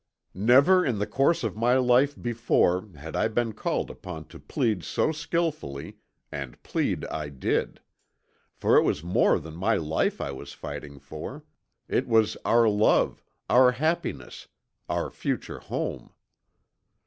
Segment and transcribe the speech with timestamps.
[0.33, 4.83] Never in the course of my life before had I been called upon to plead
[4.83, 5.97] so skillfully,
[6.31, 7.81] and plead I did;
[8.55, 11.43] for it was more than my life I was fighting for,
[11.87, 14.47] it was our love, our happiness,
[14.89, 16.11] our future home.